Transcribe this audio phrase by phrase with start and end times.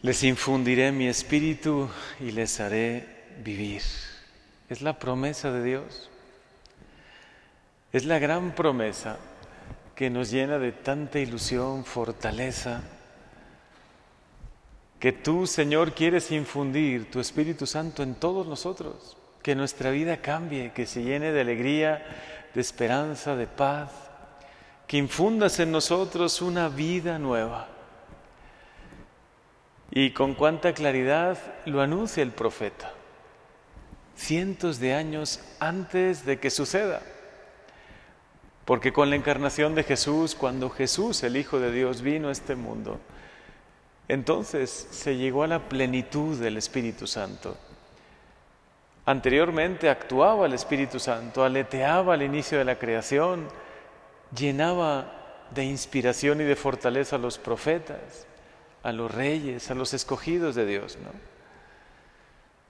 [0.00, 1.88] Les infundiré mi espíritu
[2.20, 3.04] y les haré
[3.42, 3.82] vivir.
[4.68, 6.08] Es la promesa de Dios.
[7.92, 9.18] Es la gran promesa
[9.96, 12.82] que nos llena de tanta ilusión, fortaleza,
[15.00, 20.72] que tú, Señor, quieres infundir tu Espíritu Santo en todos nosotros, que nuestra vida cambie,
[20.72, 22.04] que se llene de alegría,
[22.54, 23.90] de esperanza, de paz,
[24.86, 27.77] que infundas en nosotros una vida nueva.
[29.90, 32.92] Y con cuánta claridad lo anuncia el profeta,
[34.16, 37.00] cientos de años antes de que suceda.
[38.66, 42.54] Porque con la encarnación de Jesús, cuando Jesús, el Hijo de Dios, vino a este
[42.54, 43.00] mundo,
[44.08, 47.56] entonces se llegó a la plenitud del Espíritu Santo.
[49.06, 53.48] Anteriormente actuaba el Espíritu Santo, aleteaba al inicio de la creación,
[54.36, 58.27] llenaba de inspiración y de fortaleza a los profetas
[58.82, 61.10] a los reyes, a los escogidos de Dios, ¿no?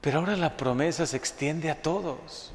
[0.00, 2.52] Pero ahora la promesa se extiende a todos.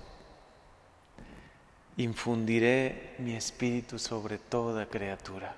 [1.97, 5.55] Infundiré mi espíritu sobre toda criatura.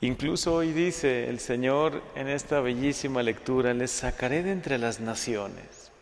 [0.00, 5.92] Incluso hoy dice el Señor en esta bellísima lectura, les sacaré de entre las naciones.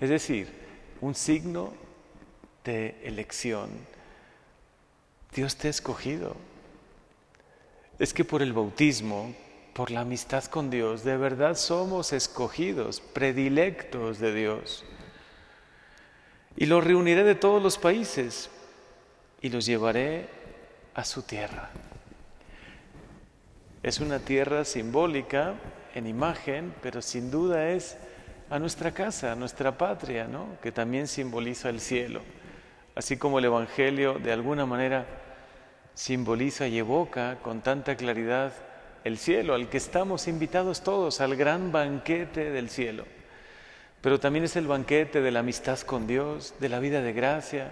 [0.00, 0.52] Es decir,
[1.00, 1.72] un signo
[2.62, 3.70] de elección.
[5.34, 6.36] Dios te ha escogido,
[7.98, 9.34] es que por el bautismo,
[9.72, 14.84] por la amistad con Dios, de verdad somos escogidos, predilectos de Dios.
[16.56, 18.50] Y los reuniré de todos los países
[19.40, 20.28] y los llevaré
[20.94, 21.70] a su tierra.
[23.82, 25.54] Es una tierra simbólica
[25.94, 27.96] en imagen, pero sin duda es
[28.50, 30.58] a nuestra casa, a nuestra patria, ¿no?
[30.62, 32.20] que también simboliza el cielo.
[32.94, 35.06] Así como el Evangelio de alguna manera
[35.94, 38.52] simboliza y evoca con tanta claridad
[39.04, 43.04] el cielo, al que estamos invitados todos, al gran banquete del cielo.
[44.00, 47.70] Pero también es el banquete de la amistad con Dios, de la vida de gracia.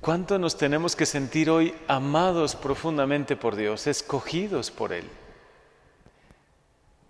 [0.00, 5.04] ¿Cuánto nos tenemos que sentir hoy amados profundamente por Dios, escogidos por Él?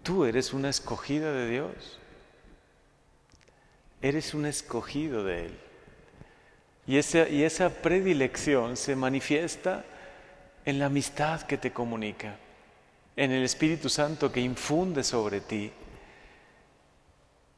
[0.03, 1.99] Tú eres una escogida de Dios.
[4.00, 5.59] Eres un escogido de Él.
[6.88, 9.84] Y esa, predilección se manifiesta
[10.65, 12.37] en la amistad que te comunica,
[13.15, 15.71] en el Espíritu Santo que infunde sobre ti,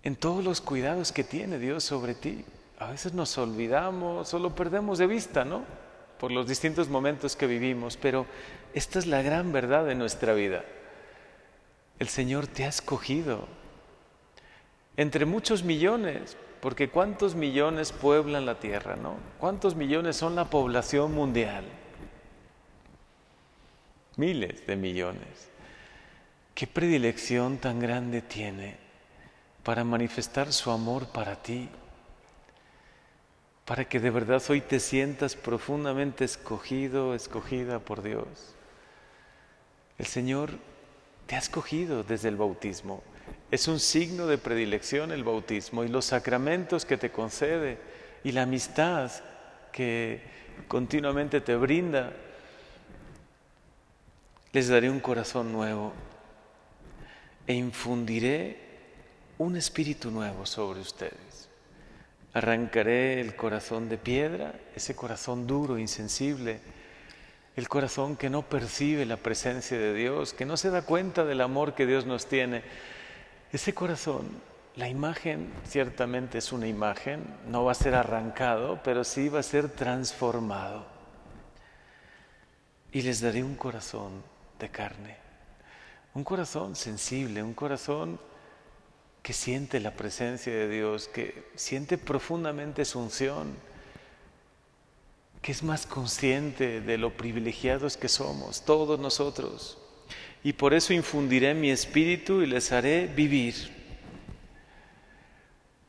[0.03, 2.45] en todos los cuidados que tiene Dios sobre ti.
[2.81, 5.63] A veces nos olvidamos o lo perdemos de vista, ¿no?
[6.19, 8.27] Por los distintos momentos que vivimos, pero
[8.75, 10.65] esta es la gran verdad de nuestra vida.
[12.01, 13.47] El Señor te ha escogido
[14.97, 19.17] entre muchos millones, porque ¿cuántos millones pueblan la tierra, no?
[19.39, 21.65] ¿Cuántos millones son la población mundial?
[24.17, 25.49] Miles de millones.
[26.55, 28.77] ¿Qué predilección tan grande tiene
[29.63, 31.71] para manifestar su amor para ti?
[33.65, 38.55] Para que de verdad hoy te sientas profundamente escogido, escogida por Dios.
[39.97, 40.51] El Señor
[41.27, 43.03] te ha escogido desde el bautismo.
[43.51, 47.79] Es un signo de predilección el bautismo y los sacramentos que te concede
[48.23, 49.11] y la amistad
[49.73, 50.23] que
[50.69, 52.13] continuamente te brinda.
[54.53, 55.93] Les daré un corazón nuevo
[57.47, 58.59] e infundiré
[59.39, 61.49] un espíritu nuevo sobre ustedes.
[62.33, 66.61] Arrancaré el corazón de piedra, ese corazón duro, insensible,
[67.57, 71.41] el corazón que no percibe la presencia de Dios, que no se da cuenta del
[71.41, 72.63] amor que Dios nos tiene
[73.53, 74.29] ese corazón,
[74.77, 79.43] la imagen ciertamente es una imagen, no va a ser arrancado, pero sí va a
[79.43, 80.87] ser transformado.
[82.93, 84.23] Y les daré un corazón
[84.59, 85.17] de carne,
[86.15, 88.21] un corazón sensible, un corazón
[89.23, 93.55] que siente la presencia de Dios, que siente profundamente su unción,
[95.43, 99.79] que es más consciente de lo privilegiados que somos, todos nosotros
[100.43, 103.55] y por eso infundiré mi espíritu y les haré vivir.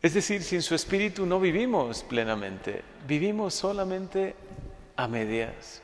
[0.02, 4.36] Es decir, sin su espíritu no vivimos plenamente, vivimos solamente
[4.96, 5.82] a medias.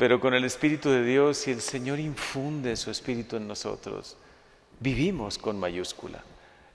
[0.00, 4.16] Pero con el Espíritu de Dios, si el Señor infunde su Espíritu en nosotros,
[4.80, 6.22] vivimos con mayúscula.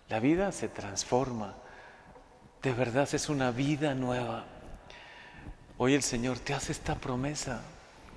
[0.09, 1.55] La vida se transforma.
[2.61, 4.45] De verdad es una vida nueva.
[5.79, 7.63] Hoy el Señor te hace esta promesa.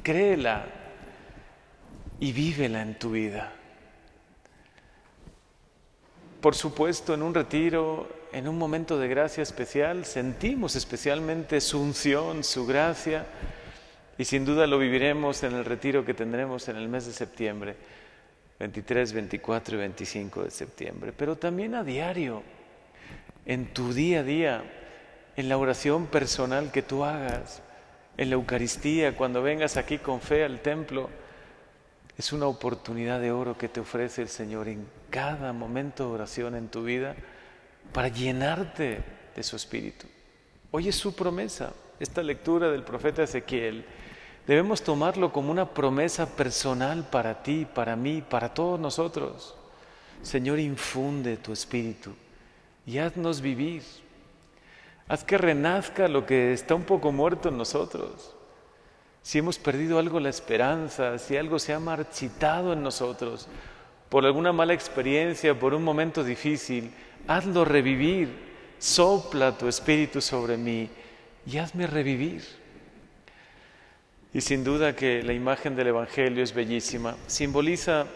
[0.02, 0.66] Créela,
[2.20, 3.52] y vívela en tu vida.
[6.40, 12.44] Por supuesto, en un retiro, en un momento de gracia especial, sentimos especialmente su unción,
[12.44, 13.26] su gracia,
[14.16, 17.76] y sin duda lo viviremos en el retiro que tendremos en el mes de septiembre.
[18.58, 22.42] 23, 24 y 25 de septiembre, pero también a diario,
[23.46, 24.62] en tu día a día,
[25.36, 27.62] en la oración personal que tú hagas,
[28.16, 31.08] en la Eucaristía, cuando vengas aquí con fe al templo.
[32.18, 36.56] Es una oportunidad de oro que te ofrece el Señor en cada momento de oración
[36.56, 37.14] en tu vida
[37.92, 39.02] para llenarte
[39.34, 40.06] de su Espíritu.
[40.72, 43.86] Hoy es su promesa, esta lectura del profeta Ezequiel.
[44.46, 49.54] Debemos tomarlo como una promesa personal para ti, para mí, para todos nosotros.
[50.22, 52.12] Señor, infunde tu Espíritu
[52.84, 53.82] y haznos vivir
[55.08, 58.34] Haz que renazca lo que está un poco muerto en nosotros.
[59.22, 63.48] Si hemos perdido algo la esperanza, si algo se ha marchitado en nosotros
[64.08, 66.92] por alguna mala experiencia, por un momento difícil,
[67.26, 68.48] hazlo revivir.
[68.78, 70.88] Sopla tu espíritu sobre mí
[71.44, 72.44] y hazme revivir.
[74.32, 77.16] Y sin duda que la imagen del Evangelio es bellísima.
[77.26, 78.06] Simboliza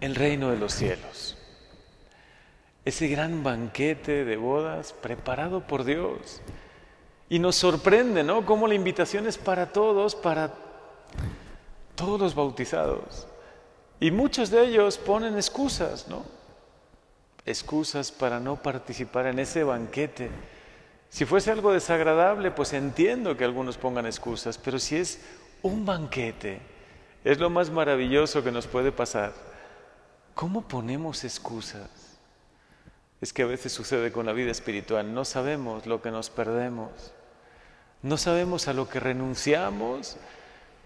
[0.00, 1.36] el reino de los cielos
[2.84, 6.40] ese gran banquete de bodas preparado por Dios.
[7.30, 8.44] Y nos sorprende, ¿no?
[8.44, 10.52] Cómo la invitación es para todos, para
[11.94, 13.26] todos los bautizados.
[13.98, 16.24] Y muchos de ellos ponen excusas, ¿no?
[17.46, 20.28] Excusas para no participar en ese banquete.
[21.08, 25.20] Si fuese algo desagradable, pues entiendo que algunos pongan excusas, pero si es
[25.62, 26.60] un banquete,
[27.24, 29.32] es lo más maravilloso que nos puede pasar.
[30.34, 32.10] ¿Cómo ponemos excusas?
[33.20, 35.12] es que a veces sucede con la vida espiritual.
[35.12, 37.12] No sabemos lo que nos perdemos.
[38.02, 40.16] No sabemos a lo que renunciamos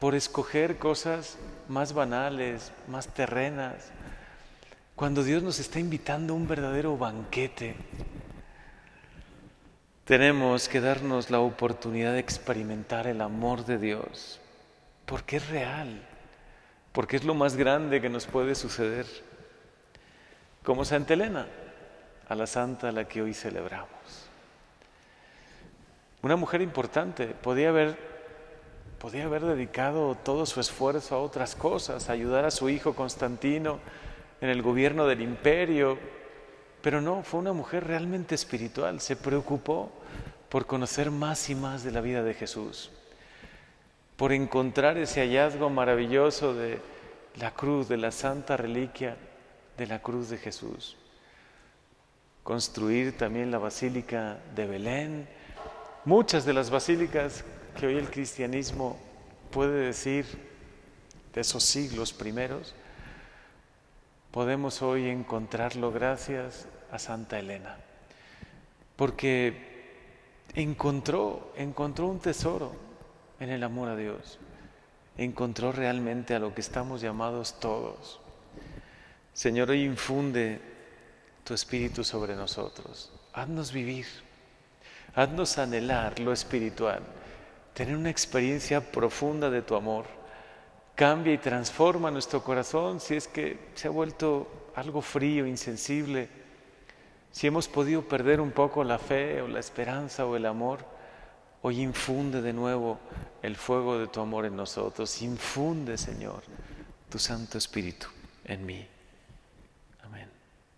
[0.00, 1.38] por escoger cosas
[1.68, 3.90] más banales, más terrenas.
[4.96, 7.76] Cuando Dios nos está invitando a un verdadero banquete,
[10.04, 14.40] tenemos que darnos la oportunidad de experimentar el amor de Dios,
[15.06, 16.02] porque es real,
[16.92, 19.06] porque es lo más grande que nos puede suceder.
[20.64, 21.46] Como Santa Elena,
[22.28, 24.33] a la santa a la que hoy celebramos.
[26.24, 27.98] Una mujer importante, podía haber,
[28.98, 33.78] podía haber dedicado todo su esfuerzo a otras cosas, a ayudar a su hijo Constantino
[34.40, 35.98] en el gobierno del imperio,
[36.80, 39.92] pero no, fue una mujer realmente espiritual, se preocupó
[40.48, 42.90] por conocer más y más de la vida de Jesús,
[44.16, 46.78] por encontrar ese hallazgo maravilloso de
[47.34, 49.18] la cruz, de la santa reliquia
[49.76, 50.96] de la cruz de Jesús
[52.44, 55.26] construir también la Basílica de Belén.
[56.06, 57.44] Muchas de las basílicas
[57.80, 58.98] que hoy el cristianismo
[59.50, 60.26] puede decir
[61.32, 62.74] de esos siglos primeros,
[64.30, 67.78] podemos hoy encontrarlo gracias a Santa Elena,
[68.96, 70.04] porque
[70.54, 72.72] encontró, encontró un tesoro
[73.40, 74.38] en el amor a Dios,
[75.16, 78.20] encontró realmente a lo que estamos llamados todos.
[79.32, 80.60] Señor, hoy infunde
[81.44, 83.10] tu Espíritu sobre nosotros.
[83.32, 84.06] Haznos vivir,
[85.14, 87.00] haznos anhelar lo espiritual,
[87.72, 90.06] tener una experiencia profunda de tu amor.
[90.94, 96.28] Cambia y transforma nuestro corazón si es que se ha vuelto algo frío, insensible,
[97.32, 100.84] si hemos podido perder un poco la fe o la esperanza o el amor.
[101.62, 102.98] Hoy infunde de nuevo
[103.42, 105.22] el fuego de tu amor en nosotros.
[105.22, 106.42] Infunde, Señor,
[107.08, 108.06] tu Santo Espíritu
[108.44, 108.93] en mí.